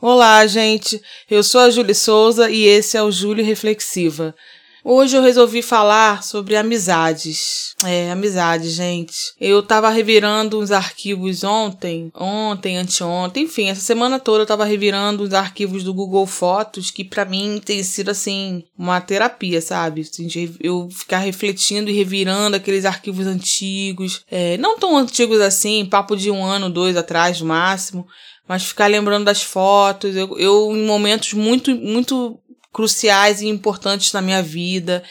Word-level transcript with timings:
Olá, 0.00 0.46
gente. 0.46 1.02
Eu 1.28 1.42
sou 1.42 1.60
a 1.60 1.70
Júlia 1.70 1.92
Souza 1.92 2.48
e 2.48 2.64
esse 2.64 2.96
é 2.96 3.02
o 3.02 3.10
Júlio 3.10 3.44
Reflexiva. 3.44 4.32
Hoje 4.90 5.14
eu 5.14 5.22
resolvi 5.22 5.60
falar 5.60 6.22
sobre 6.22 6.56
amizades. 6.56 7.74
É, 7.84 8.10
amizade, 8.10 8.70
gente. 8.70 9.34
Eu 9.38 9.62
tava 9.62 9.90
revirando 9.90 10.58
uns 10.58 10.70
arquivos 10.70 11.44
ontem, 11.44 12.10
ontem, 12.14 12.78
anteontem, 12.78 13.44
enfim, 13.44 13.68
essa 13.68 13.82
semana 13.82 14.18
toda 14.18 14.44
eu 14.44 14.46
tava 14.46 14.64
revirando 14.64 15.24
os 15.24 15.34
arquivos 15.34 15.84
do 15.84 15.92
Google 15.92 16.26
Fotos, 16.26 16.90
que 16.90 17.04
para 17.04 17.26
mim 17.26 17.60
tem 17.62 17.82
sido 17.82 18.10
assim, 18.10 18.64
uma 18.78 18.98
terapia, 18.98 19.60
sabe? 19.60 20.00
Assim, 20.00 20.26
eu 20.58 20.88
ficar 20.90 21.18
refletindo 21.18 21.90
e 21.90 21.94
revirando 21.94 22.56
aqueles 22.56 22.86
arquivos 22.86 23.26
antigos, 23.26 24.22
é, 24.30 24.56
não 24.56 24.78
tão 24.78 24.96
antigos 24.96 25.42
assim, 25.42 25.84
papo 25.84 26.16
de 26.16 26.30
um 26.30 26.42
ano, 26.42 26.70
dois 26.70 26.96
atrás 26.96 27.42
no 27.42 27.48
máximo, 27.48 28.06
mas 28.48 28.64
ficar 28.64 28.86
lembrando 28.86 29.26
das 29.26 29.42
fotos. 29.42 30.16
Eu, 30.16 30.38
eu 30.38 30.74
em 30.74 30.86
momentos 30.86 31.34
muito, 31.34 31.76
muito 31.76 32.40
cruciais 32.78 33.40
e 33.40 33.48
importantes 33.48 34.12
na 34.12 34.22
minha 34.22 34.40
vida, 34.40 35.02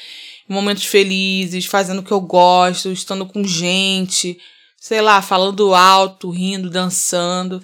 momentos 0.48 0.86
felizes, 0.86 1.66
fazendo 1.66 2.00
o 2.00 2.04
que 2.04 2.14
eu 2.14 2.22
gosto, 2.22 2.90
estando 2.90 3.26
com 3.26 3.44
gente, 3.44 4.40
sei 4.80 5.02
lá, 5.02 5.22
falando 5.22 5.76
alto, 5.76 6.30
rindo, 6.30 6.70
dançando. 6.70 7.62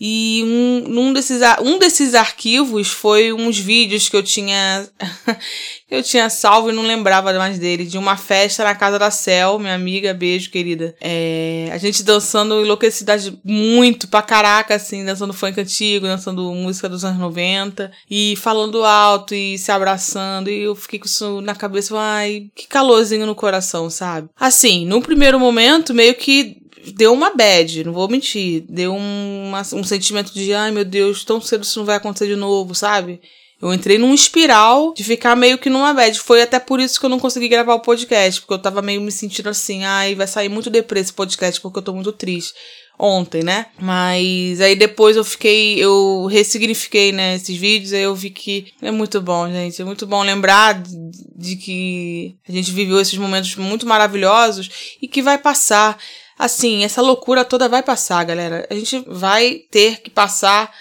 E 0.00 0.42
um, 0.46 0.98
um, 0.98 1.12
desses, 1.12 1.42
um 1.62 1.78
desses 1.78 2.14
arquivos 2.14 2.88
foi 2.88 3.32
uns 3.32 3.58
vídeos 3.58 4.08
que 4.08 4.16
eu 4.16 4.22
tinha 4.22 4.88
eu 5.90 6.02
tinha 6.02 6.30
salvo 6.30 6.70
e 6.70 6.72
não 6.72 6.84
lembrava 6.84 7.32
mais 7.34 7.58
dele, 7.58 7.84
de 7.84 7.98
uma 7.98 8.16
festa 8.16 8.62
na 8.62 8.74
casa 8.74 8.98
da 8.98 9.10
Cel, 9.10 9.58
minha 9.58 9.74
amiga, 9.74 10.14
beijo, 10.14 10.50
querida. 10.50 10.94
É, 11.00 11.68
a 11.72 11.78
gente 11.78 12.02
dançando 12.02 12.62
enlouquecida 12.62 13.16
muito 13.44 14.06
pra 14.06 14.22
caraca, 14.22 14.76
assim, 14.76 15.04
dançando 15.04 15.32
funk 15.32 15.60
antigo, 15.60 16.06
dançando 16.06 16.52
música 16.54 16.88
dos 16.88 17.04
anos 17.04 17.18
90, 17.18 17.90
e 18.08 18.36
falando 18.36 18.84
alto 18.84 19.34
e 19.34 19.58
se 19.58 19.72
abraçando, 19.72 20.48
e 20.48 20.62
eu 20.62 20.76
fiquei 20.76 20.98
com 20.98 21.06
isso 21.06 21.40
na 21.40 21.54
cabeça, 21.54 21.98
ai, 21.98 22.46
que 22.54 22.68
calorzinho 22.68 23.26
no 23.26 23.34
coração, 23.34 23.90
sabe? 23.90 24.28
Assim, 24.38 24.86
no 24.86 25.02
primeiro 25.02 25.40
momento, 25.40 25.92
meio 25.92 26.14
que 26.14 26.59
deu 26.94 27.12
uma 27.12 27.34
bad, 27.34 27.84
não 27.84 27.92
vou 27.92 28.08
mentir. 28.08 28.64
Deu 28.68 28.92
um, 28.92 29.48
uma, 29.48 29.60
um 29.74 29.84
sentimento 29.84 30.32
de, 30.32 30.52
ai 30.52 30.70
meu 30.70 30.84
Deus, 30.84 31.24
tão 31.24 31.40
cedo 31.40 31.64
isso 31.64 31.78
não 31.78 31.86
vai 31.86 31.96
acontecer 31.96 32.26
de 32.26 32.36
novo, 32.36 32.74
sabe? 32.74 33.20
Eu 33.60 33.74
entrei 33.74 33.98
num 33.98 34.14
espiral 34.14 34.94
de 34.94 35.04
ficar 35.04 35.36
meio 35.36 35.58
que 35.58 35.68
numa 35.68 35.92
bad. 35.92 36.18
Foi 36.18 36.40
até 36.40 36.58
por 36.58 36.80
isso 36.80 36.98
que 36.98 37.04
eu 37.04 37.10
não 37.10 37.20
consegui 37.20 37.46
gravar 37.46 37.74
o 37.74 37.80
podcast, 37.80 38.40
porque 38.40 38.54
eu 38.54 38.58
tava 38.58 38.80
meio 38.80 39.02
me 39.02 39.12
sentindo 39.12 39.50
assim, 39.50 39.84
ai, 39.84 40.14
vai 40.14 40.26
sair 40.26 40.48
muito 40.48 40.70
depressa 40.70 41.08
esse 41.08 41.12
podcast 41.12 41.60
porque 41.60 41.78
eu 41.78 41.82
tô 41.82 41.92
muito 41.92 42.10
triste. 42.12 42.54
Ontem, 43.02 43.42
né? 43.42 43.66
Mas 43.80 44.60
aí 44.60 44.76
depois 44.76 45.16
eu 45.16 45.24
fiquei, 45.24 45.78
eu 45.78 46.26
ressignifiquei, 46.26 47.12
né, 47.12 47.36
esses 47.36 47.56
vídeos, 47.56 47.94
aí 47.94 48.02
eu 48.02 48.14
vi 48.14 48.28
que 48.28 48.66
é 48.82 48.90
muito 48.90 49.22
bom, 49.22 49.50
gente. 49.50 49.80
É 49.80 49.84
muito 49.86 50.06
bom 50.06 50.22
lembrar 50.22 50.82
de, 50.82 50.92
de 51.34 51.56
que 51.56 52.36
a 52.46 52.52
gente 52.52 52.70
viveu 52.70 53.00
esses 53.00 53.16
momentos 53.16 53.56
muito 53.56 53.86
maravilhosos 53.86 54.96
e 55.00 55.08
que 55.08 55.22
vai 55.22 55.38
passar 55.38 55.98
assim, 56.40 56.82
essa 56.82 57.02
loucura 57.02 57.44
toda 57.44 57.68
vai 57.68 57.82
passar, 57.82 58.24
galera. 58.24 58.66
A 58.70 58.74
gente 58.74 59.04
vai 59.06 59.60
ter 59.70 60.00
que 60.00 60.08
passar 60.08 60.72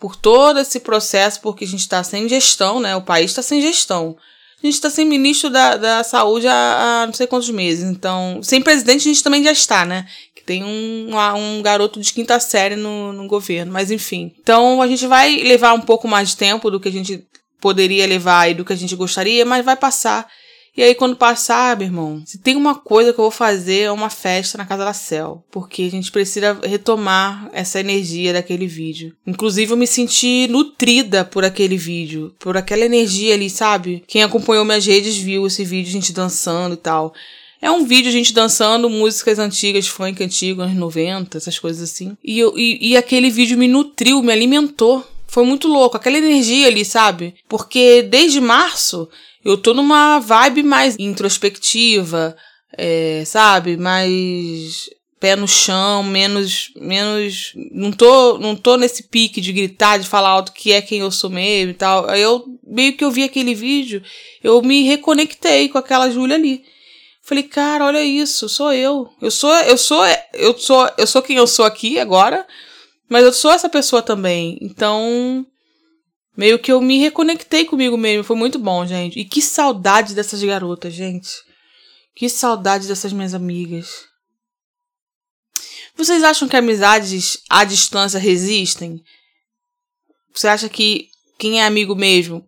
por 0.00 0.16
todo 0.16 0.58
esse 0.58 0.80
processo, 0.80 1.40
porque 1.40 1.64
a 1.64 1.68
gente 1.68 1.80
está 1.80 2.02
sem 2.02 2.28
gestão, 2.28 2.80
né? 2.80 2.96
O 2.96 3.02
país 3.02 3.30
está 3.30 3.40
sem 3.40 3.62
gestão. 3.62 4.16
A 4.60 4.66
gente 4.66 4.74
está 4.74 4.90
sem 4.90 5.06
ministro 5.06 5.48
da, 5.48 5.76
da 5.76 6.02
saúde 6.02 6.48
há, 6.48 7.02
há, 7.02 7.06
não 7.06 7.14
sei 7.14 7.28
quantos 7.28 7.48
meses. 7.50 7.88
Então, 7.88 8.40
sem 8.42 8.60
presidente 8.60 9.02
a 9.02 9.12
gente 9.12 9.22
também 9.22 9.44
já 9.44 9.52
está, 9.52 9.84
né? 9.84 10.06
Que 10.34 10.42
tem 10.42 10.64
um, 10.64 11.10
um 11.36 11.62
garoto 11.62 12.00
de 12.00 12.12
quinta 12.12 12.40
série 12.40 12.74
no, 12.74 13.12
no 13.12 13.28
governo, 13.28 13.72
mas 13.72 13.92
enfim. 13.92 14.34
Então, 14.40 14.82
a 14.82 14.88
gente 14.88 15.06
vai 15.06 15.36
levar 15.36 15.72
um 15.72 15.80
pouco 15.80 16.08
mais 16.08 16.30
de 16.30 16.36
tempo 16.36 16.68
do 16.68 16.80
que 16.80 16.88
a 16.88 16.92
gente 16.92 17.24
poderia 17.60 18.08
levar 18.08 18.50
e 18.50 18.54
do 18.54 18.64
que 18.64 18.72
a 18.72 18.76
gente 18.76 18.96
gostaria, 18.96 19.44
mas 19.44 19.64
vai 19.64 19.76
passar. 19.76 20.26
E 20.76 20.82
aí, 20.82 20.94
quando 20.94 21.16
passar, 21.16 21.76
meu 21.76 21.86
irmão, 21.86 22.22
se 22.26 22.36
tem 22.36 22.54
uma 22.54 22.74
coisa 22.74 23.12
que 23.12 23.18
eu 23.18 23.24
vou 23.24 23.30
fazer, 23.30 23.82
é 23.82 23.90
uma 23.90 24.10
festa 24.10 24.58
na 24.58 24.66
Casa 24.66 24.84
da 24.84 24.92
Cel. 24.92 25.42
Porque 25.50 25.82
a 25.84 25.90
gente 25.90 26.12
precisa 26.12 26.58
retomar 26.62 27.48
essa 27.52 27.80
energia 27.80 28.34
daquele 28.34 28.66
vídeo. 28.66 29.16
Inclusive, 29.26 29.72
eu 29.72 29.76
me 29.76 29.86
senti 29.86 30.46
nutrida 30.48 31.24
por 31.24 31.44
aquele 31.44 31.78
vídeo. 31.78 32.34
Por 32.38 32.58
aquela 32.58 32.84
energia 32.84 33.32
ali, 33.32 33.48
sabe? 33.48 34.04
Quem 34.06 34.22
acompanhou 34.22 34.66
minhas 34.66 34.84
redes 34.84 35.16
viu 35.16 35.46
esse 35.46 35.64
vídeo, 35.64 35.90
gente 35.90 36.12
dançando 36.12 36.74
e 36.74 36.78
tal. 36.78 37.14
É 37.60 37.70
um 37.70 37.86
vídeo 37.86 38.12
gente 38.12 38.34
dançando 38.34 38.90
músicas 38.90 39.38
antigas, 39.38 39.88
funk 39.88 40.22
antigo, 40.22 40.60
anos 40.60 40.76
90, 40.76 41.38
essas 41.38 41.58
coisas 41.58 41.90
assim. 41.90 42.16
E, 42.22 42.38
eu, 42.38 42.52
e, 42.56 42.90
e 42.90 42.96
aquele 42.98 43.30
vídeo 43.30 43.56
me 43.56 43.66
nutriu, 43.66 44.22
me 44.22 44.32
alimentou. 44.32 45.02
Foi 45.26 45.44
muito 45.44 45.68
louco, 45.68 45.96
aquela 45.96 46.18
energia 46.18 46.68
ali, 46.68 46.84
sabe? 46.84 47.34
Porque 47.48 48.02
desde 48.02 48.40
março 48.40 49.08
eu 49.46 49.56
tô 49.56 49.72
numa 49.72 50.18
vibe 50.18 50.64
mais 50.64 50.96
introspectiva, 50.98 52.36
é, 52.76 53.22
sabe? 53.24 53.76
Mais 53.76 54.90
pé 55.20 55.36
no 55.36 55.46
chão, 55.46 56.02
menos 56.02 56.72
menos 56.76 57.52
não 57.72 57.90
tô 57.90 58.38
não 58.38 58.54
tô 58.56 58.76
nesse 58.76 59.04
pique 59.04 59.40
de 59.40 59.52
gritar, 59.52 59.98
de 59.98 60.08
falar 60.08 60.30
alto 60.30 60.52
que 60.52 60.72
é 60.72 60.82
quem 60.82 60.98
eu 60.98 61.10
sou 61.12 61.30
mesmo 61.30 61.70
e 61.70 61.74
tal. 61.74 62.10
Aí 62.10 62.20
eu 62.20 62.44
meio 62.66 62.96
que 62.96 63.04
eu 63.04 63.10
vi 63.10 63.22
aquele 63.22 63.54
vídeo, 63.54 64.02
eu 64.42 64.60
me 64.62 64.82
reconectei 64.82 65.68
com 65.68 65.78
aquela 65.78 66.10
Júlia 66.10 66.36
ali. 66.36 66.64
Falei, 67.22 67.44
cara, 67.44 67.84
olha 67.86 68.02
isso, 68.02 68.48
sou 68.48 68.72
eu. 68.72 69.08
Eu 69.22 69.30
sou 69.30 69.54
eu 69.54 69.78
sou 69.78 70.02
eu 70.34 70.58
sou 70.58 70.90
eu 70.98 71.06
sou 71.06 71.22
quem 71.22 71.36
eu 71.36 71.46
sou 71.46 71.64
aqui 71.64 71.98
agora, 72.00 72.44
mas 73.08 73.24
eu 73.24 73.32
sou 73.32 73.52
essa 73.52 73.68
pessoa 73.68 74.02
também. 74.02 74.58
Então, 74.60 75.46
Meio 76.36 76.58
que 76.58 76.70
eu 76.70 76.80
me 76.80 76.98
reconectei 76.98 77.64
comigo 77.64 77.96
mesmo. 77.96 78.22
Foi 78.22 78.36
muito 78.36 78.58
bom, 78.58 78.86
gente. 78.86 79.18
E 79.18 79.24
que 79.24 79.40
saudade 79.40 80.14
dessas 80.14 80.42
garotas, 80.42 80.92
gente. 80.92 81.30
Que 82.14 82.28
saudade 82.28 82.86
dessas 82.86 83.12
minhas 83.12 83.34
amigas. 83.34 84.04
Vocês 85.96 86.22
acham 86.22 86.46
que 86.46 86.56
amizades 86.56 87.38
à 87.48 87.64
distância 87.64 88.20
resistem? 88.20 89.02
Você 90.34 90.46
acha 90.46 90.68
que 90.68 91.08
quem 91.38 91.60
é 91.60 91.66
amigo 91.66 91.96
mesmo 91.96 92.46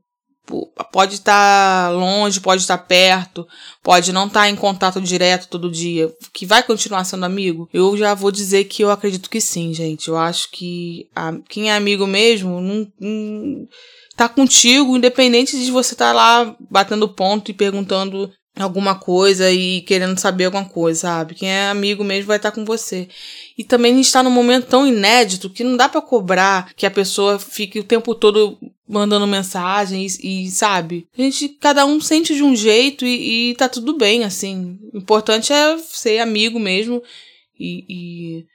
pode 0.93 1.15
estar 1.15 1.93
longe, 1.93 2.41
pode 2.41 2.63
estar 2.63 2.79
perto, 2.79 3.47
pode 3.83 4.13
não 4.13 4.27
estar 4.27 4.49
em 4.49 4.57
contato 4.57 5.01
direto 5.01 5.49
todo 5.49 5.71
dia, 5.71 6.13
que 6.33 6.47
vai 6.47 6.63
continuar 6.63 7.05
sendo 7.05 7.25
amigo? 7.25 7.69
Eu 7.73 7.97
já 7.97 8.15
vou 8.15 8.31
dizer 8.31 8.65
que 8.65 8.83
eu 8.83 8.91
acredito 8.91 9.31
que 9.31 9.41
sim, 9.41 9.73
gente. 9.73 10.09
Eu 10.09 10.17
acho 10.17 10.51
que 10.51 11.09
a, 11.15 11.33
quem 11.49 11.71
é 11.71 11.77
amigo 11.77 12.07
mesmo 12.07 12.61
não, 12.61 12.93
não 13.01 13.69
tá 14.17 14.29
contigo, 14.29 14.97
independente 14.97 15.57
de 15.57 15.71
você 15.71 15.95
estar 15.95 16.09
tá 16.09 16.13
lá 16.13 16.57
batendo 16.69 17.09
ponto 17.09 17.51
e 17.51 17.55
perguntando 17.55 18.31
alguma 18.63 18.95
coisa 18.95 19.51
e 19.51 19.83
querendo 19.83 20.19
saber 20.19 20.47
alguma 20.47 20.65
coisa, 20.65 21.01
sabe? 21.01 21.35
Quem 21.35 21.51
é 21.51 21.69
amigo 21.69 22.03
mesmo 22.03 22.27
vai 22.27 22.37
estar 22.37 22.51
tá 22.51 22.55
com 22.55 22.65
você. 22.65 23.09
E 23.57 23.65
também 23.65 23.93
a 23.93 23.97
gente 23.97 24.07
está 24.07 24.23
num 24.23 24.31
momento 24.31 24.67
tão 24.67 24.87
inédito 24.87 25.51
que 25.51 25.65
não 25.65 25.77
dá 25.77 25.89
para 25.89 26.01
cobrar 26.01 26.73
que 26.75 26.87
a 26.87 26.91
pessoa 26.91 27.39
fique 27.39 27.79
o 27.79 27.85
tempo 27.85 28.15
todo 28.15 28.59
mandando 28.89 29.27
mensagens 29.27 30.19
e, 30.19 30.45
e, 30.45 30.51
sabe? 30.51 31.07
A 31.17 31.23
gente, 31.23 31.49
cada 31.49 31.85
um 31.85 32.01
sente 32.01 32.35
de 32.35 32.43
um 32.43 32.57
jeito 32.57 33.05
e, 33.05 33.51
e 33.51 33.55
tá 33.55 33.69
tudo 33.69 33.97
bem, 33.97 34.25
assim. 34.25 34.79
O 34.93 34.99
importante 34.99 35.53
é 35.53 35.77
ser 35.79 36.21
amigo 36.21 36.59
mesmo 36.59 37.03
e, 37.59 37.85
e 37.89 38.47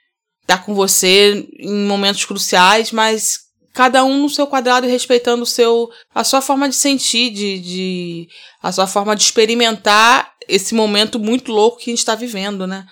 estar 0.42 0.58
tá 0.58 0.62
com 0.64 0.74
você 0.74 1.46
em 1.58 1.86
momentos 1.86 2.24
cruciais, 2.24 2.90
mas 2.90 3.43
cada 3.74 4.04
um 4.04 4.22
no 4.22 4.30
seu 4.30 4.46
quadrado 4.46 4.86
e 4.86 4.90
respeitando 4.90 5.42
o 5.42 5.46
seu, 5.46 5.90
a 6.14 6.22
sua 6.22 6.40
forma 6.40 6.68
de 6.68 6.76
sentir, 6.76 7.30
de, 7.30 7.58
de 7.58 8.28
a 8.62 8.70
sua 8.70 8.86
forma 8.86 9.16
de 9.16 9.24
experimentar 9.24 10.32
esse 10.48 10.74
momento 10.74 11.18
muito 11.18 11.50
louco 11.50 11.78
que 11.78 11.90
a 11.90 11.92
gente 11.92 11.98
está 11.98 12.14
vivendo, 12.14 12.68
né? 12.68 12.86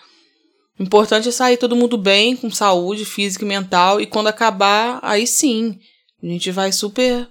Importante 0.81 1.29
é 1.29 1.33
sair 1.33 1.57
todo 1.57 1.77
mundo 1.77 1.97
bem, 1.97 2.35
com 2.35 2.51
saúde 2.51 3.05
física 3.05 3.45
e 3.45 3.49
mental, 3.49 4.01
e 4.01 4.07
quando 4.07 4.27
acabar, 4.27 4.99
aí 5.03 5.25
sim, 5.25 5.79
a 6.21 6.27
gente 6.27 6.51
vai 6.51 6.73
super 6.73 7.29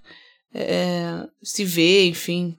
é, 0.55 1.25
se 1.43 1.65
ver, 1.65 2.07
enfim, 2.07 2.55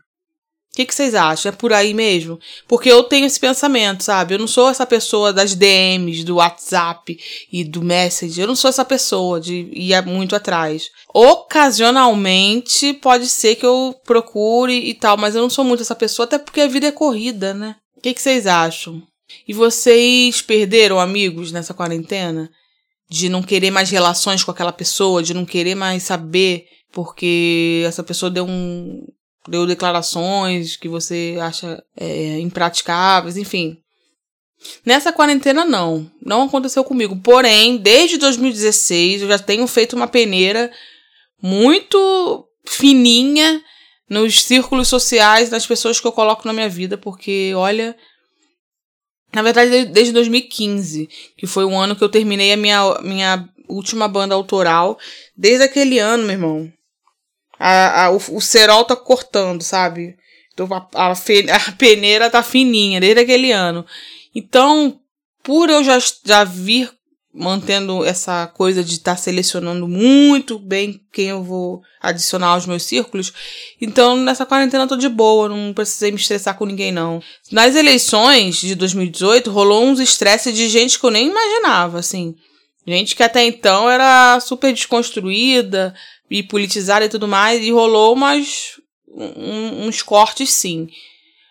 o 0.73 0.75
que, 0.75 0.87
que, 0.87 0.95
vocês 0.95 1.15
acham? 1.15 1.51
É 1.51 1.55
por 1.55 1.71
aí 1.71 1.93
mesmo? 1.93 2.41
Porque 2.67 2.91
eu 2.91 3.03
tenho 3.03 3.27
esse 3.27 3.39
pensamento, 3.39 4.03
sabe? 4.03 4.33
Eu 4.33 4.39
não 4.39 4.47
sou 4.47 4.71
essa 4.71 4.87
pessoa 4.87 5.31
das 5.31 5.55
DMs, 5.55 6.25
do 6.25 6.37
WhatsApp 6.37 7.19
e 7.53 7.63
do 7.63 7.83
Messenger. 7.83 8.45
Eu 8.45 8.49
não 8.49 8.57
sou 8.57 8.71
essa 8.71 8.83
pessoa 8.83 9.39
de 9.39 9.69
ir 9.71 10.03
muito 10.07 10.35
atrás. 10.35 10.89
Ocasionalmente 11.13 12.95
pode 12.95 13.29
ser 13.29 13.57
que 13.57 13.67
eu 13.67 13.95
procure 14.03 14.73
e 14.73 14.95
tal, 14.95 15.19
mas 15.19 15.35
eu 15.35 15.43
não 15.43 15.51
sou 15.51 15.63
muito 15.63 15.83
essa 15.83 15.95
pessoa, 15.95 16.25
até 16.25 16.39
porque 16.39 16.63
a 16.63 16.69
vida 16.69 16.87
é 16.87 16.93
corrida, 16.93 17.53
né? 17.53 17.77
O 17.95 18.01
que, 18.01 18.15
que 18.15 18.23
vocês 18.23 18.47
acham? 18.47 19.03
E 19.47 19.53
vocês 19.53 20.41
perderam 20.41 20.99
amigos 20.99 21.53
nessa 21.53 21.75
quarentena? 21.75 22.51
De 23.11 23.29
não 23.29 23.43
querer 23.43 23.71
mais 23.71 23.91
relações 23.91 24.43
com 24.43 24.51
aquela 24.51 24.73
pessoa, 24.73 25.23
de 25.23 25.35
não 25.35 25.45
querer 25.45 25.75
mais 25.75 26.03
saber 26.03 26.65
porque 26.91 27.85
essa 27.87 28.03
pessoa 28.03 28.31
deu 28.31 28.47
um, 28.47 29.05
deu 29.49 29.67
declarações 29.67 30.77
que 30.77 30.89
você 30.89 31.37
acha 31.41 31.83
é, 31.97 32.39
impraticáveis, 32.39 33.37
enfim. 33.37 33.79
Nessa 34.85 35.13
quarentena, 35.13 35.65
não. 35.65 36.11
Não 36.25 36.43
aconteceu 36.43 36.85
comigo. 36.85 37.17
Porém, 37.17 37.77
desde 37.77 38.17
2016, 38.19 39.23
eu 39.23 39.29
já 39.29 39.39
tenho 39.39 39.67
feito 39.67 39.97
uma 39.97 40.07
peneira 40.07 40.71
muito 41.43 42.47
fininha 42.65 43.61
nos 44.09 44.43
círculos 44.43 44.89
sociais 44.89 45.49
das 45.49 45.67
pessoas 45.67 45.99
que 45.99 46.07
eu 46.07 46.13
coloco 46.13 46.47
na 46.47 46.53
minha 46.53 46.69
vida, 46.69 46.97
porque 46.97 47.53
olha, 47.57 47.97
na 49.35 49.43
verdade 49.43 49.87
desde 49.87 50.13
2015, 50.13 51.09
que 51.37 51.47
foi 51.47 51.65
o 51.65 51.75
ano 51.75 51.97
que 51.97 52.05
eu 52.05 52.09
terminei 52.09 52.53
a 52.53 52.57
minha, 52.57 53.01
minha 53.03 53.49
última 53.69 54.07
banda 54.07 54.35
autoral, 54.35 54.99
desde 55.37 55.65
aquele 55.65 55.99
ano, 55.99 56.25
meu 56.25 56.33
irmão, 56.33 56.73
a, 57.65 58.07
a, 58.07 58.11
o, 58.11 58.17
o 58.17 58.41
cerol 58.41 58.85
tá 58.85 58.97
cortando, 58.97 59.63
sabe? 59.63 60.17
Então, 60.53 60.69
a, 60.73 60.89
a, 60.95 61.13
a 61.15 61.73
peneira 61.79 62.29
tá 62.29 62.43
fininha 62.43 63.01
desde 63.01 63.21
aquele 63.21 63.53
ano. 63.53 63.87
Então, 64.35 64.99
por 65.45 65.71
eu 65.71 65.85
já, 65.85 65.97
já 66.25 66.43
vir 66.43 66.91
mantendo 67.33 68.05
essa 68.05 68.49
coisa 68.49 68.83
de 68.83 68.95
estar 68.95 69.13
tá 69.13 69.17
selecionando 69.17 69.87
muito 69.87 70.59
bem 70.59 71.01
quem 71.13 71.29
eu 71.29 71.43
vou 71.43 71.81
adicionar 72.01 72.49
aos 72.49 72.67
meus 72.67 72.83
círculos. 72.83 73.33
Então, 73.81 74.17
nessa 74.17 74.45
quarentena 74.45 74.83
eu 74.83 74.89
tô 74.89 74.97
de 74.97 75.09
boa, 75.09 75.49
não 75.49 75.73
precisei 75.73 76.11
me 76.11 76.19
estressar 76.19 76.59
com 76.59 76.67
ninguém, 76.67 76.91
não. 76.91 77.23
Nas 77.51 77.77
eleições 77.77 78.57
de 78.57 78.75
2018, 78.75 79.53
rolou 79.53 79.85
uns 79.85 80.01
estresses 80.01 80.55
de 80.55 80.69
gente 80.69 80.99
que 80.99 81.07
eu 81.07 81.11
nem 81.13 81.29
imaginava, 81.29 82.01
assim. 82.01 82.35
Gente 82.85 83.15
que 83.15 83.23
até 83.23 83.45
então 83.45 83.89
era 83.89 84.41
super 84.41 84.73
desconstruída 84.73 85.95
e 86.33 86.43
politizada 86.43 87.05
e 87.05 87.11
tudo 87.11 87.29
mais, 87.29 87.63
e 87.63 87.71
rolou 87.71 88.15
umas, 88.15 88.81
um, 89.07 89.87
uns 89.87 90.01
cortes 90.01 90.51
sim. 90.51 90.89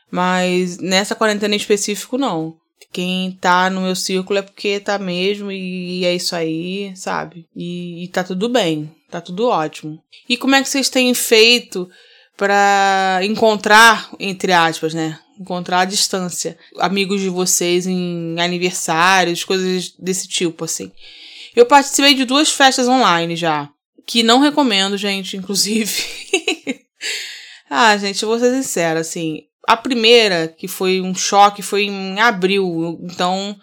Mas 0.09 0.79
nessa 0.79 1.13
quarentena 1.15 1.53
em 1.53 1.57
específico, 1.57 2.17
não. 2.17 2.55
Quem 2.91 3.31
tá 3.39 3.69
no 3.69 3.81
meu 3.81 3.95
círculo 3.95 4.39
é 4.39 4.41
porque 4.41 4.79
tá 4.79 4.97
mesmo 4.97 5.51
e, 5.51 6.03
é 6.03 6.13
isso 6.13 6.35
aí, 6.35 6.91
sabe? 6.95 7.45
E, 7.55 8.03
e 8.03 8.07
tá 8.09 8.23
tudo 8.23 8.49
bem, 8.49 8.91
tá 9.09 9.21
tudo 9.21 9.47
ótimo. 9.47 10.01
E 10.27 10.35
como 10.35 10.55
é 10.55 10.63
que 10.63 10.67
vocês 10.67 10.89
têm 10.89 11.13
feito 11.13 11.87
para 12.35 13.19
encontrar, 13.23 14.09
entre 14.19 14.51
aspas, 14.51 14.93
né? 14.95 15.17
Encontrar 15.39 15.81
à 15.81 15.85
distância 15.85 16.57
amigos 16.79 17.21
de 17.21 17.29
vocês 17.29 17.85
em 17.85 18.35
aniversários, 18.39 19.43
coisas 19.43 19.93
desse 19.97 20.27
tipo, 20.27 20.65
assim. 20.65 20.91
Eu 21.55 21.65
participei 21.65 22.13
de 22.13 22.25
duas 22.25 22.51
festas 22.51 22.87
online 22.87 23.35
já, 23.35 23.69
que 24.05 24.23
não 24.23 24.39
recomendo, 24.39 24.97
gente, 24.97 25.37
inclusive. 25.37 26.03
ah, 27.69 27.95
gente, 27.97 28.21
eu 28.21 28.29
vou 28.29 28.39
ser 28.39 28.51
sincera, 28.51 28.99
assim, 28.99 29.45
a 29.67 29.77
primeira, 29.77 30.47
que 30.47 30.67
foi 30.67 31.01
um 31.01 31.13
choque, 31.13 31.61
foi 31.61 31.83
em 31.83 32.19
abril, 32.19 32.99
então 33.03 33.55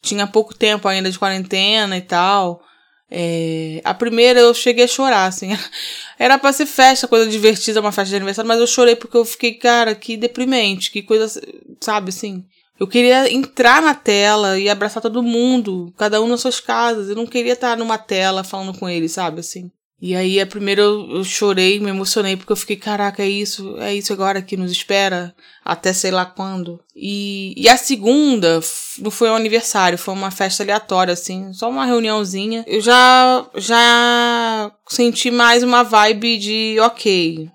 tinha 0.00 0.26
pouco 0.26 0.54
tempo 0.54 0.86
ainda 0.86 1.10
de 1.10 1.18
quarentena 1.18 1.96
e 1.96 2.02
tal. 2.02 2.62
É, 3.10 3.80
a 3.84 3.94
primeira 3.94 4.40
eu 4.40 4.52
cheguei 4.52 4.84
a 4.84 4.88
chorar, 4.88 5.26
assim. 5.26 5.50
Era 6.18 6.38
pra 6.38 6.52
ser 6.52 6.66
festa, 6.66 7.08
coisa 7.08 7.28
divertida, 7.30 7.80
uma 7.80 7.92
festa 7.92 8.10
de 8.10 8.16
aniversário, 8.16 8.48
mas 8.48 8.60
eu 8.60 8.66
chorei 8.66 8.96
porque 8.96 9.16
eu 9.16 9.24
fiquei, 9.24 9.54
cara, 9.54 9.94
que 9.94 10.16
deprimente, 10.16 10.90
que 10.90 11.02
coisa, 11.02 11.40
sabe, 11.80 12.10
assim. 12.10 12.44
Eu 12.78 12.86
queria 12.86 13.32
entrar 13.32 13.80
na 13.80 13.94
tela 13.94 14.58
e 14.58 14.68
abraçar 14.68 15.02
todo 15.02 15.22
mundo, 15.22 15.92
cada 15.96 16.20
um 16.20 16.28
nas 16.28 16.42
suas 16.42 16.60
casas. 16.60 17.08
Eu 17.08 17.16
não 17.16 17.26
queria 17.26 17.54
estar 17.54 17.76
numa 17.76 17.96
tela 17.96 18.44
falando 18.44 18.78
com 18.78 18.88
eles, 18.88 19.12
sabe, 19.12 19.40
assim. 19.40 19.70
E 20.00 20.14
aí, 20.14 20.38
a 20.38 20.46
primeira 20.46 20.82
eu, 20.82 21.10
eu, 21.10 21.24
chorei, 21.24 21.80
me 21.80 21.88
emocionei, 21.88 22.36
porque 22.36 22.52
eu 22.52 22.56
fiquei, 22.56 22.76
caraca, 22.76 23.22
é 23.22 23.28
isso, 23.28 23.78
é 23.78 23.94
isso 23.94 24.12
agora 24.12 24.42
que 24.42 24.54
nos 24.54 24.70
espera, 24.70 25.34
até 25.64 25.90
sei 25.92 26.10
lá 26.10 26.26
quando. 26.26 26.78
E, 26.94 27.54
e 27.56 27.66
a 27.66 27.78
segunda 27.78 28.60
não 28.98 29.10
foi 29.10 29.30
um 29.30 29.34
aniversário, 29.34 29.96
foi 29.96 30.12
uma 30.12 30.30
festa 30.30 30.62
aleatória, 30.62 31.14
assim, 31.14 31.50
só 31.54 31.70
uma 31.70 31.86
reuniãozinha. 31.86 32.62
Eu 32.66 32.82
já, 32.82 33.50
já 33.54 34.70
senti 34.86 35.30
mais 35.30 35.62
uma 35.62 35.82
vibe 35.82 36.36
de, 36.36 36.76
ok, 36.80 37.48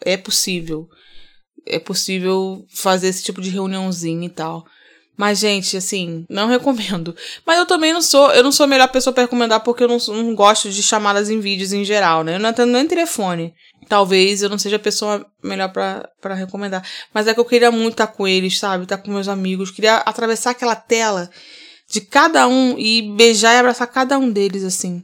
é 0.00 0.16
possível. 0.16 0.88
É 1.66 1.78
possível 1.78 2.64
fazer 2.74 3.08
esse 3.08 3.22
tipo 3.22 3.42
de 3.42 3.50
reuniãozinha 3.50 4.26
e 4.26 4.30
tal. 4.30 4.64
Mas, 5.16 5.38
gente, 5.38 5.76
assim, 5.76 6.24
não 6.30 6.48
recomendo. 6.48 7.14
Mas 7.44 7.58
eu 7.58 7.66
também 7.66 7.92
não 7.92 8.00
sou, 8.00 8.30
eu 8.32 8.42
não 8.42 8.50
sou 8.50 8.64
a 8.64 8.66
melhor 8.66 8.88
pessoa 8.88 9.12
para 9.12 9.24
recomendar 9.24 9.60
porque 9.60 9.84
eu 9.84 9.88
não, 9.88 9.98
não, 9.98 10.34
gosto 10.34 10.70
de 10.70 10.82
chamadas 10.82 11.28
em 11.28 11.40
vídeos 11.40 11.72
em 11.72 11.84
geral, 11.84 12.24
né? 12.24 12.36
Eu 12.36 12.40
não 12.40 12.48
atendo 12.48 12.72
nem 12.72 12.86
telefone. 12.86 13.54
Talvez 13.88 14.42
eu 14.42 14.48
não 14.48 14.56
seja 14.56 14.76
a 14.76 14.78
pessoa 14.78 15.26
melhor 15.42 15.68
para 15.68 16.34
recomendar. 16.34 16.82
Mas 17.12 17.26
é 17.26 17.34
que 17.34 17.40
eu 17.40 17.44
queria 17.44 17.70
muito 17.70 17.94
estar 17.94 18.06
com 18.06 18.26
eles, 18.26 18.58
sabe? 18.58 18.84
Estar 18.84 18.98
com 18.98 19.10
meus 19.10 19.28
amigos. 19.28 19.70
Queria 19.70 19.96
atravessar 19.96 20.50
aquela 20.52 20.74
tela 20.74 21.30
de 21.90 22.00
cada 22.00 22.46
um 22.46 22.78
e 22.78 23.02
beijar 23.02 23.54
e 23.54 23.58
abraçar 23.58 23.88
cada 23.88 24.16
um 24.16 24.30
deles, 24.30 24.64
assim. 24.64 25.02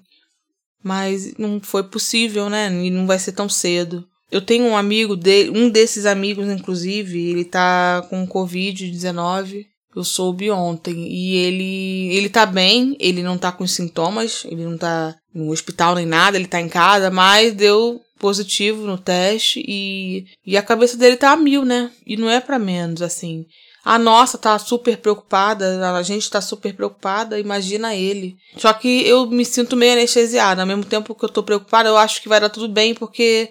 Mas 0.82 1.36
não 1.36 1.60
foi 1.60 1.82
possível, 1.82 2.48
né? 2.48 2.70
E 2.72 2.90
não 2.90 3.06
vai 3.06 3.18
ser 3.18 3.32
tão 3.32 3.48
cedo. 3.48 4.06
Eu 4.30 4.40
tenho 4.40 4.64
um 4.64 4.76
amigo 4.76 5.16
dele, 5.16 5.50
um 5.50 5.68
desses 5.68 6.06
amigos, 6.06 6.48
inclusive, 6.48 7.30
ele 7.30 7.44
tá 7.44 8.06
com 8.08 8.26
Covid-19. 8.26 9.66
Eu 9.96 10.04
soube 10.04 10.50
ontem. 10.50 11.08
E 11.08 11.36
ele, 11.36 12.14
ele 12.14 12.28
tá 12.28 12.44
bem, 12.44 12.94
ele 13.00 13.22
não 13.22 13.38
tá 13.38 13.50
com 13.50 13.66
sintomas, 13.66 14.44
ele 14.44 14.62
não 14.62 14.76
tá 14.76 15.16
no 15.34 15.50
hospital 15.50 15.94
nem 15.94 16.04
nada, 16.04 16.36
ele 16.36 16.46
tá 16.46 16.60
em 16.60 16.68
casa, 16.68 17.10
mas 17.10 17.54
deu 17.54 18.02
positivo 18.18 18.86
no 18.86 18.98
teste 18.98 19.64
e, 19.66 20.26
e 20.44 20.54
a 20.54 20.62
cabeça 20.62 20.98
dele 20.98 21.16
tá 21.16 21.32
a 21.32 21.36
mil, 21.36 21.64
né? 21.64 21.90
E 22.06 22.14
não 22.14 22.28
é 22.28 22.40
para 22.40 22.58
menos, 22.58 23.00
assim. 23.00 23.46
A 23.82 23.98
nossa 23.98 24.36
tá 24.36 24.58
super 24.58 24.98
preocupada, 24.98 25.96
a 25.96 26.02
gente 26.02 26.28
tá 26.28 26.42
super 26.42 26.74
preocupada, 26.74 27.38
imagina 27.38 27.94
ele. 27.94 28.36
Só 28.58 28.72
que 28.74 29.06
eu 29.06 29.26
me 29.30 29.44
sinto 29.44 29.76
meio 29.76 29.92
anestesiada, 29.92 30.60
ao 30.60 30.66
mesmo 30.66 30.84
tempo 30.84 31.14
que 31.14 31.24
eu 31.24 31.28
tô 31.28 31.42
preocupada, 31.42 31.88
eu 31.88 31.96
acho 31.96 32.20
que 32.20 32.28
vai 32.28 32.40
dar 32.40 32.50
tudo 32.50 32.68
bem, 32.68 32.94
porque 32.94 33.48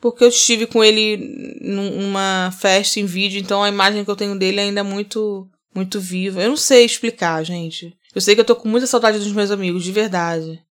porque 0.00 0.22
eu 0.22 0.28
estive 0.28 0.66
com 0.66 0.82
ele 0.82 1.58
numa 1.60 2.52
festa 2.58 3.00
em 3.00 3.06
vídeo, 3.06 3.40
então 3.40 3.62
a 3.62 3.68
imagem 3.68 4.04
que 4.04 4.10
eu 4.10 4.16
tenho 4.16 4.38
dele 4.38 4.60
ainda 4.60 4.80
é 4.80 4.82
muito, 4.82 5.48
muito 5.74 6.00
viva. 6.00 6.42
Eu 6.42 6.50
não 6.50 6.56
sei 6.56 6.84
explicar, 6.84 7.44
gente. 7.44 7.96
Eu 8.14 8.20
sei 8.20 8.34
que 8.34 8.40
eu 8.40 8.44
tô 8.44 8.56
com 8.56 8.68
muita 8.68 8.86
saudade 8.86 9.18
dos 9.18 9.32
meus 9.32 9.50
amigos, 9.50 9.82
de 9.84 9.92
verdade. 9.92 10.62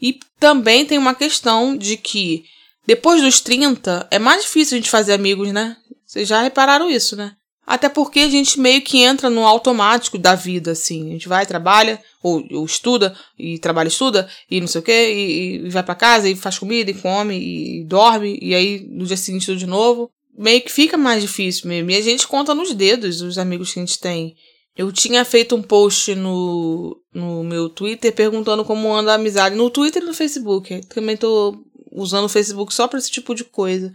E 0.00 0.18
também 0.38 0.86
tem 0.86 0.98
uma 0.98 1.14
questão 1.14 1.76
de 1.76 1.96
que 1.96 2.44
depois 2.86 3.22
dos 3.22 3.40
30 3.40 4.06
é 4.10 4.18
mais 4.18 4.42
difícil 4.42 4.76
a 4.76 4.78
gente 4.80 4.90
fazer 4.90 5.14
amigos, 5.14 5.52
né? 5.52 5.76
Vocês 6.06 6.28
já 6.28 6.42
repararam 6.42 6.90
isso, 6.90 7.16
né? 7.16 7.34
Até 7.66 7.88
porque 7.88 8.20
a 8.20 8.28
gente 8.28 8.60
meio 8.60 8.82
que 8.82 8.98
entra 8.98 9.30
no 9.30 9.46
automático 9.46 10.18
da 10.18 10.34
vida, 10.34 10.72
assim. 10.72 11.08
A 11.08 11.12
gente 11.12 11.28
vai, 11.28 11.46
trabalha, 11.46 11.98
ou, 12.22 12.44
ou 12.52 12.64
estuda, 12.64 13.16
e 13.38 13.58
trabalha, 13.58 13.88
estuda, 13.88 14.28
e 14.50 14.60
não 14.60 14.66
sei 14.68 14.80
o 14.80 14.84
quê, 14.84 15.12
e, 15.14 15.66
e 15.66 15.70
vai 15.70 15.82
para 15.82 15.94
casa, 15.94 16.28
e 16.28 16.36
faz 16.36 16.58
comida, 16.58 16.90
e 16.90 16.94
come, 16.94 17.34
e 17.34 17.84
dorme, 17.84 18.38
e 18.40 18.54
aí 18.54 18.86
no 18.90 19.06
dia 19.06 19.16
seguinte 19.16 19.46
tudo 19.46 19.58
de 19.58 19.66
novo. 19.66 20.10
Meio 20.36 20.60
que 20.60 20.70
fica 20.70 20.96
mais 20.96 21.22
difícil 21.22 21.68
mesmo. 21.68 21.90
E 21.90 21.96
a 21.96 22.02
gente 22.02 22.26
conta 22.26 22.54
nos 22.54 22.74
dedos 22.74 23.22
os 23.22 23.38
amigos 23.38 23.72
que 23.72 23.78
a 23.78 23.84
gente 23.84 23.98
tem. 23.98 24.34
Eu 24.76 24.90
tinha 24.92 25.24
feito 25.24 25.54
um 25.54 25.62
post 25.62 26.14
no, 26.16 27.00
no 27.14 27.44
meu 27.44 27.68
Twitter 27.68 28.12
perguntando 28.12 28.64
como 28.64 28.92
anda 28.92 29.12
a 29.12 29.14
amizade. 29.14 29.54
No 29.54 29.70
Twitter 29.70 30.02
e 30.02 30.06
no 30.06 30.12
Facebook. 30.12 30.80
Também 30.88 31.16
tô 31.16 31.56
usando 31.92 32.24
o 32.24 32.28
Facebook 32.28 32.74
só 32.74 32.88
pra 32.88 32.98
esse 32.98 33.10
tipo 33.10 33.34
de 33.34 33.44
coisa. 33.44 33.92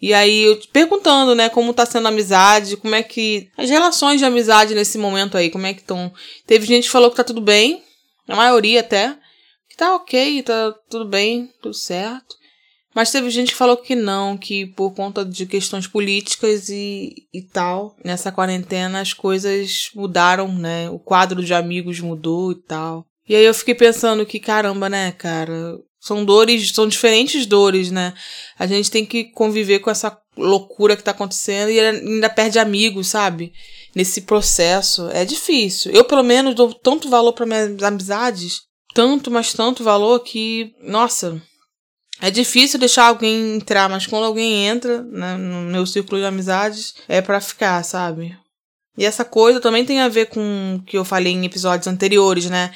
E 0.00 0.12
aí, 0.12 0.42
eu 0.42 0.60
perguntando, 0.72 1.34
né, 1.34 1.48
como 1.48 1.72
tá 1.72 1.86
sendo 1.86 2.06
a 2.06 2.08
amizade, 2.10 2.76
como 2.76 2.94
é 2.94 3.02
que. 3.02 3.48
As 3.56 3.70
relações 3.70 4.18
de 4.18 4.24
amizade 4.24 4.74
nesse 4.74 4.98
momento 4.98 5.36
aí, 5.36 5.50
como 5.50 5.66
é 5.66 5.74
que 5.74 5.80
estão. 5.80 6.12
Teve 6.46 6.66
gente 6.66 6.84
que 6.84 6.90
falou 6.90 7.10
que 7.10 7.16
tá 7.16 7.24
tudo 7.24 7.40
bem, 7.40 7.82
a 8.28 8.36
maioria 8.36 8.80
até. 8.80 9.16
Que 9.68 9.76
tá 9.76 9.94
ok, 9.94 10.42
tá 10.42 10.74
tudo 10.88 11.04
bem, 11.04 11.50
tudo 11.60 11.74
certo. 11.74 12.36
Mas 12.94 13.10
teve 13.10 13.28
gente 13.28 13.50
que 13.50 13.58
falou 13.58 13.76
que 13.76 13.96
não, 13.96 14.38
que 14.38 14.66
por 14.66 14.94
conta 14.94 15.24
de 15.24 15.46
questões 15.46 15.88
políticas 15.88 16.68
e, 16.68 17.26
e 17.34 17.42
tal, 17.42 17.96
nessa 18.04 18.30
quarentena 18.30 19.00
as 19.00 19.12
coisas 19.12 19.90
mudaram, 19.96 20.46
né? 20.54 20.88
O 20.90 20.98
quadro 21.00 21.42
de 21.42 21.52
amigos 21.52 21.98
mudou 21.98 22.52
e 22.52 22.54
tal. 22.54 23.04
E 23.28 23.34
aí 23.34 23.44
eu 23.44 23.54
fiquei 23.54 23.74
pensando 23.74 24.24
que, 24.24 24.38
caramba, 24.38 24.88
né, 24.88 25.10
cara? 25.10 25.76
São 26.04 26.22
dores, 26.22 26.70
são 26.70 26.86
diferentes 26.86 27.46
dores, 27.46 27.90
né? 27.90 28.12
A 28.58 28.66
gente 28.66 28.90
tem 28.90 29.06
que 29.06 29.24
conviver 29.24 29.78
com 29.78 29.90
essa 29.90 30.14
loucura 30.36 30.98
que 30.98 31.02
tá 31.02 31.12
acontecendo 31.12 31.70
e 31.70 31.80
ainda 31.80 32.28
perde 32.28 32.58
amigos, 32.58 33.06
sabe? 33.06 33.54
Nesse 33.94 34.20
processo. 34.20 35.08
É 35.14 35.24
difícil. 35.24 35.92
Eu, 35.92 36.04
pelo 36.04 36.22
menos, 36.22 36.54
dou 36.54 36.74
tanto 36.74 37.08
valor 37.08 37.32
para 37.32 37.46
minhas 37.46 37.82
amizades, 37.82 38.60
tanto, 38.94 39.30
mas 39.30 39.54
tanto 39.54 39.82
valor 39.82 40.20
que, 40.20 40.74
nossa, 40.82 41.40
é 42.20 42.30
difícil 42.30 42.78
deixar 42.78 43.06
alguém 43.06 43.56
entrar, 43.56 43.88
mas 43.88 44.06
quando 44.06 44.26
alguém 44.26 44.66
entra 44.66 45.02
né, 45.04 45.38
no 45.38 45.62
meu 45.62 45.86
círculo 45.86 46.20
de 46.20 46.26
amizades, 46.26 46.96
é 47.08 47.22
para 47.22 47.40
ficar, 47.40 47.82
sabe? 47.82 48.36
E 48.98 49.06
essa 49.06 49.24
coisa 49.24 49.58
também 49.58 49.86
tem 49.86 50.00
a 50.00 50.08
ver 50.10 50.26
com 50.26 50.76
o 50.78 50.84
que 50.84 50.98
eu 50.98 51.04
falei 51.04 51.32
em 51.32 51.46
episódios 51.46 51.86
anteriores, 51.86 52.50
né? 52.50 52.74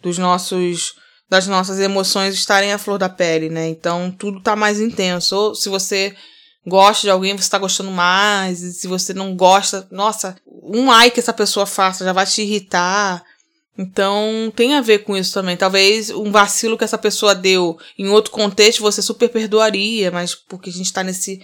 Dos 0.00 0.16
nossos 0.16 1.01
das 1.32 1.46
nossas 1.46 1.80
emoções 1.80 2.34
estarem 2.34 2.74
à 2.74 2.78
flor 2.78 2.98
da 2.98 3.08
pele, 3.08 3.48
né? 3.48 3.66
Então 3.66 4.10
tudo 4.10 4.38
tá 4.38 4.54
mais 4.54 4.78
intenso. 4.78 5.34
Ou 5.34 5.54
se 5.54 5.70
você 5.70 6.14
gosta 6.66 7.06
de 7.06 7.10
alguém, 7.10 7.34
você 7.34 7.48
tá 7.48 7.56
gostando 7.56 7.90
mais. 7.90 8.60
E 8.60 8.74
se 8.74 8.86
você 8.86 9.14
não 9.14 9.34
gosta, 9.34 9.88
nossa, 9.90 10.36
um 10.46 10.90
ai 10.90 11.10
que 11.10 11.20
essa 11.20 11.32
pessoa 11.32 11.64
faça 11.64 12.04
já 12.04 12.12
vai 12.12 12.26
te 12.26 12.42
irritar. 12.42 13.24
Então 13.78 14.52
tem 14.54 14.74
a 14.74 14.82
ver 14.82 15.04
com 15.04 15.16
isso 15.16 15.32
também. 15.32 15.56
Talvez 15.56 16.10
um 16.10 16.30
vacilo 16.30 16.76
que 16.76 16.84
essa 16.84 16.98
pessoa 16.98 17.34
deu 17.34 17.78
em 17.98 18.10
outro 18.10 18.30
contexto 18.30 18.82
você 18.82 19.00
super 19.00 19.30
perdoaria, 19.30 20.10
mas 20.10 20.34
porque 20.34 20.68
a 20.68 20.72
gente 20.72 20.92
tá 20.92 21.02
nesse 21.02 21.40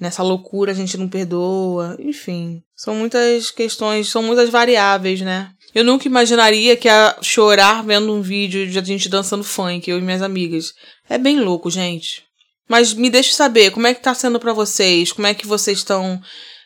nessa 0.00 0.22
loucura 0.22 0.72
a 0.72 0.74
gente 0.74 0.96
não 0.96 1.06
perdoa. 1.06 1.98
Enfim, 2.00 2.62
são 2.74 2.94
muitas 2.94 3.50
questões, 3.50 4.08
são 4.08 4.22
muitas 4.22 4.48
variáveis, 4.48 5.20
né? 5.20 5.52
Eu 5.74 5.84
nunca 5.84 6.06
imaginaria 6.06 6.76
que 6.76 6.88
ia 6.88 7.16
chorar 7.22 7.82
vendo 7.82 8.12
um 8.12 8.20
vídeo 8.20 8.68
de 8.68 8.78
a 8.78 8.82
gente 8.82 9.08
dançando 9.08 9.42
funk, 9.42 9.90
eu 9.90 9.98
e 9.98 10.02
minhas 10.02 10.22
amigas. 10.22 10.72
É 11.08 11.16
bem 11.16 11.40
louco, 11.40 11.70
gente. 11.70 12.24
Mas 12.68 12.94
me 12.94 13.10
deixe 13.10 13.32
saber 13.32 13.70
como 13.70 13.86
é 13.86 13.94
que 13.94 14.02
tá 14.02 14.14
sendo 14.14 14.38
para 14.38 14.52
vocês, 14.52 15.12
como 15.12 15.26
é 15.26 15.34
que 15.34 15.46
vocês 15.46 15.78
estão 15.78 16.20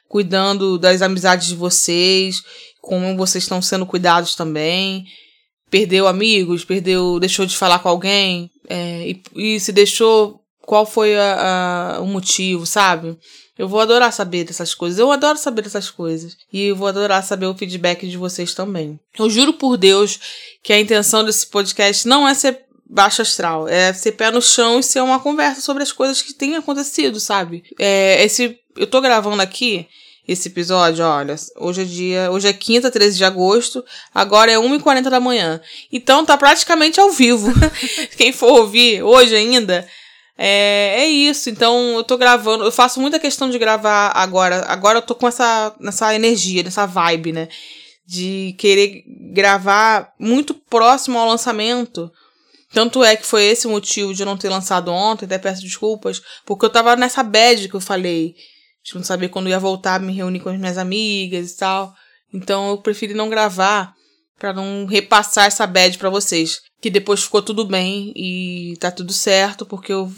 cuidando 0.09 0.79
das 0.79 1.03
amizades 1.03 1.49
de 1.49 1.55
vocês, 1.55 2.43
como 2.81 3.17
vocês 3.17 3.45
estão 3.45 3.61
sendo 3.61 3.87
cuidados 3.87 4.35
também. 4.35 5.05
Perdeu 5.71 6.07
amigos, 6.07 6.65
perdeu, 6.65 7.19
deixou 7.19 7.45
de 7.45 7.57
falar 7.57 7.81
com 7.81 7.89
alguém, 7.89 8.51
é, 8.69 9.09
e, 9.09 9.23
e, 9.35 9.61
se 9.61 9.73
deixou, 9.73 10.41
qual 10.63 10.87
foi 10.87 11.17
a, 11.17 11.97
a, 11.97 12.01
o 12.01 12.07
motivo, 12.07 12.65
sabe? 12.65 13.17
Eu 13.59 13.69
vou 13.69 13.81
adorar 13.81 14.13
saber 14.13 14.45
dessas 14.45 14.75
coisas. 14.75 14.99
Eu 14.99 15.11
adoro 15.11 15.39
saber 15.39 15.63
dessas 15.63 15.91
coisas. 15.91 16.37
E 16.53 16.67
eu 16.67 16.77
vou 16.77 16.89
adorar 16.89 17.23
saber 17.25 17.47
o 17.47 17.55
feedback 17.55 18.07
de 18.07 18.17
vocês 18.17 18.55
também. 18.55 19.01
Eu 19.19 19.31
juro 19.31 19.55
por 19.55 19.77
Deus 19.77 20.19
que 20.63 20.73
a 20.73 20.81
intenção 20.81 21.25
desse 21.25 21.47
podcast 21.47 22.07
não 22.07 22.29
é 22.29 22.35
ser 22.35 22.67
baixo 22.89 23.23
astral, 23.23 23.67
é 23.67 23.93
ser 23.93 24.13
pé 24.13 24.31
no 24.31 24.41
chão 24.41 24.79
e 24.79 24.83
ser 24.83 25.01
uma 25.01 25.19
conversa 25.19 25.61
sobre 25.61 25.83
as 25.83 25.91
coisas 25.91 26.23
que 26.23 26.33
têm 26.33 26.55
acontecido, 26.55 27.19
sabe? 27.19 27.65
É, 27.79 28.23
esse, 28.25 28.59
eu 28.77 28.87
tô 28.87 29.01
gravando 29.01 29.43
aqui 29.43 29.89
esse 30.27 30.49
episódio, 30.49 31.05
olha, 31.05 31.37
hoje 31.57 31.83
é 31.83 31.85
dia, 31.85 32.31
hoje 32.33 32.49
é 32.49 32.53
quinta, 32.53 32.91
13 32.91 33.17
de 33.17 33.25
agosto, 33.25 33.85
agora 34.13 34.51
é 34.51 34.57
1h40 34.57 35.03
da 35.03 35.21
manhã. 35.21 35.61
Então 35.93 36.25
tá 36.25 36.37
praticamente 36.37 36.99
ao 36.99 37.11
vivo. 37.11 37.53
Quem 38.17 38.33
for 38.33 38.61
ouvir 38.61 39.03
hoje 39.03 39.35
ainda, 39.37 39.87
é, 40.39 41.03
é 41.03 41.07
isso. 41.07 41.49
Então 41.49 41.97
eu 41.97 42.05
tô 42.05 42.17
gravando, 42.19 42.65
eu 42.65 42.73
faço 42.73 43.01
muita 43.01 43.19
questão 43.19 43.49
de 43.49 43.59
gravar 43.59 44.13
agora. 44.15 44.65
Agora 44.69 44.99
eu 44.99 45.03
tô 45.03 45.15
com 45.15 45.27
essa, 45.27 45.75
nessa 45.81 46.15
energia, 46.15 46.63
nessa 46.63 46.87
vibe, 46.87 47.33
né? 47.33 47.49
De 48.07 48.55
querer 48.59 49.03
gravar 49.33 50.13
muito 50.19 50.55
próximo 50.55 51.19
ao 51.19 51.29
lançamento. 51.29 52.11
Tanto 52.73 53.03
é 53.03 53.17
que 53.17 53.25
foi 53.25 53.45
esse 53.45 53.67
o 53.67 53.71
motivo 53.71 54.13
de 54.13 54.23
eu 54.23 54.27
não 54.27 54.37
ter 54.37 54.49
lançado 54.49 54.93
ontem, 54.93 55.25
até 55.25 55.39
peço 55.39 55.63
desculpas, 55.63 56.21
porque 56.45 56.67
eu 56.67 56.71
tava 56.71 56.95
nessa 56.97 57.23
bad 57.23 57.69
que 57.69 57.75
eu 57.75 57.81
falei, 57.81 58.35
de 58.85 58.95
não 58.95 59.03
saber 59.03 59.29
quando 59.29 59.49
ia 59.49 59.59
voltar, 59.59 60.01
me 60.01 60.13
reunir 60.13 60.41
com 60.41 60.51
as 60.51 60.59
minhas 60.59 60.77
amigas 60.77 61.53
e 61.53 61.57
tal. 61.57 61.95
Então 62.35 62.71
eu 62.71 62.79
preferi 62.79 63.15
não 63.15 63.31
gravar 63.31 63.95
para 64.39 64.53
não 64.53 64.85
repassar 64.85 65.47
essa 65.47 65.67
bad 65.67 65.97
para 65.97 66.11
vocês 66.11 66.61
que 66.87 66.91
depois 66.91 67.25
ficou 67.25 67.43
tudo 67.43 67.65
bem 67.65 68.13
e 68.15 68.77
tá 68.79 68.93
tudo 68.93 69.13
certo, 69.13 69.67
porque 69.67 69.93
eu, 69.93 70.09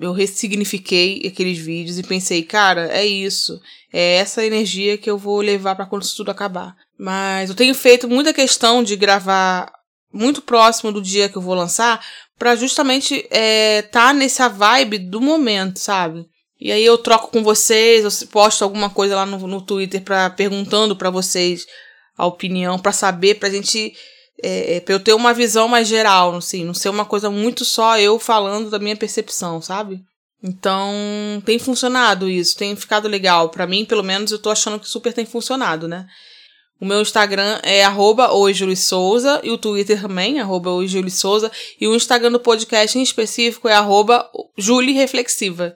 eu 0.00 0.10
ressignifiquei 0.10 1.20
aqueles 1.26 1.58
vídeos 1.58 1.98
e 1.98 2.02
pensei, 2.02 2.42
cara, 2.42 2.88
é 2.90 3.04
isso. 3.04 3.60
É 3.92 4.14
essa 4.14 4.42
energia 4.42 4.96
que 4.96 5.10
eu 5.10 5.18
vou 5.18 5.42
levar 5.42 5.74
para 5.74 5.84
quando 5.84 6.02
isso 6.02 6.16
tudo 6.16 6.30
acabar. 6.30 6.74
Mas 6.98 7.50
eu 7.50 7.54
tenho 7.54 7.74
feito 7.74 8.08
muita 8.08 8.32
questão 8.32 8.82
de 8.82 8.96
gravar 8.96 9.70
muito 10.10 10.40
próximo 10.40 10.90
do 10.90 11.02
dia 11.02 11.28
que 11.28 11.36
eu 11.36 11.42
vou 11.42 11.54
lançar, 11.54 12.02
para 12.38 12.56
justamente 12.56 13.26
é, 13.30 13.82
tá 13.82 14.14
nessa 14.14 14.48
vibe 14.48 15.00
do 15.00 15.20
momento, 15.20 15.78
sabe? 15.78 16.26
E 16.58 16.72
aí 16.72 16.86
eu 16.86 16.96
troco 16.96 17.30
com 17.30 17.42
vocês, 17.42 18.02
eu 18.02 18.28
posto 18.28 18.64
alguma 18.64 18.88
coisa 18.88 19.14
lá 19.14 19.26
no, 19.26 19.46
no 19.46 19.60
Twitter 19.60 20.00
para 20.00 20.30
perguntando 20.30 20.96
para 20.96 21.10
vocês 21.10 21.66
a 22.16 22.24
opinião, 22.24 22.78
para 22.78 22.92
saber, 22.92 23.34
pra 23.34 23.50
gente 23.50 23.92
é, 24.42 24.76
é, 24.76 24.80
pra 24.80 24.94
eu 24.94 25.00
ter 25.00 25.12
uma 25.12 25.32
visão 25.32 25.68
mais 25.68 25.88
geral, 25.88 26.34
assim, 26.34 26.64
não 26.64 26.74
ser 26.74 26.88
uma 26.88 27.04
coisa 27.04 27.30
muito 27.30 27.64
só 27.64 27.98
eu 27.98 28.18
falando 28.18 28.70
da 28.70 28.78
minha 28.78 28.96
percepção, 28.96 29.60
sabe? 29.62 30.02
Então, 30.42 30.92
tem 31.46 31.58
funcionado 31.58 32.28
isso, 32.28 32.56
tem 32.56 32.76
ficado 32.76 33.08
legal. 33.08 33.48
para 33.48 33.66
mim, 33.66 33.84
pelo 33.84 34.02
menos, 34.02 34.30
eu 34.30 34.38
tô 34.38 34.50
achando 34.50 34.78
que 34.78 34.88
super 34.88 35.12
tem 35.12 35.24
funcionado, 35.24 35.88
né? 35.88 36.06
O 36.80 36.84
meu 36.84 37.00
Instagram 37.00 37.60
é 37.62 37.82
arroba 37.82 38.28
Souza 38.76 39.40
e 39.42 39.50
o 39.50 39.56
Twitter 39.56 40.00
também, 40.02 40.40
arroba 40.40 40.70
Souza. 41.08 41.50
E 41.80 41.86
o 41.86 41.94
Instagram 41.94 42.32
do 42.32 42.40
podcast 42.40 42.98
em 42.98 43.02
específico 43.02 43.68
é 43.68 43.72
arroba. 43.72 44.28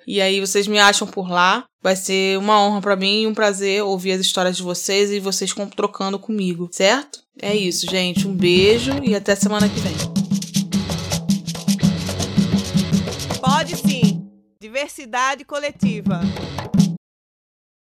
E 0.06 0.20
aí 0.20 0.40
vocês 0.40 0.66
me 0.66 0.78
acham 0.78 1.06
por 1.06 1.30
lá. 1.30 1.64
Vai 1.80 1.96
ser 1.96 2.36
uma 2.36 2.60
honra 2.60 2.80
para 2.80 2.96
mim 2.96 3.22
e 3.22 3.26
um 3.26 3.32
prazer 3.32 3.82
ouvir 3.82 4.12
as 4.12 4.20
histórias 4.20 4.56
de 4.56 4.62
vocês 4.62 5.10
e 5.10 5.20
vocês 5.20 5.54
trocando 5.74 6.18
comigo, 6.18 6.68
certo? 6.72 7.20
É 7.40 7.54
isso, 7.54 7.88
gente. 7.88 8.26
Um 8.26 8.34
beijo 8.34 8.92
e 9.02 9.14
até 9.14 9.34
semana 9.34 9.68
que 9.68 9.80
vem. 9.80 9.94
Pode 13.40 13.76
sim. 13.76 14.26
Diversidade 14.60 15.44
coletiva. 15.44 16.20